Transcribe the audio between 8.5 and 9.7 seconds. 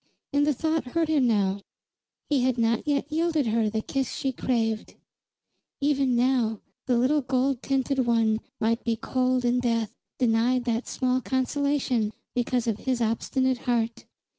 might be cold in